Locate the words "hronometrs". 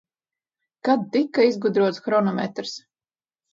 2.09-2.75